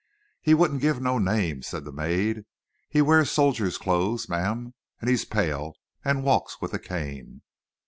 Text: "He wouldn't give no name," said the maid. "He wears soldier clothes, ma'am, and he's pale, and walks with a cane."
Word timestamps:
"He 0.41 0.55
wouldn't 0.55 0.81
give 0.81 0.99
no 0.99 1.19
name," 1.19 1.61
said 1.61 1.85
the 1.85 1.91
maid. 1.91 2.45
"He 2.89 3.03
wears 3.03 3.29
soldier 3.29 3.69
clothes, 3.69 4.27
ma'am, 4.27 4.73
and 4.99 5.07
he's 5.07 5.25
pale, 5.25 5.75
and 6.03 6.23
walks 6.23 6.59
with 6.59 6.73
a 6.73 6.79
cane." 6.79 7.43